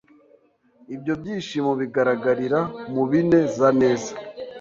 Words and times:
Ibyo 0.95 1.13
byishimo 1.21 1.71
bigaragarira 1.79 2.59
mu 2.93 3.03
bine 3.09 3.39
zaneza, 3.57 4.13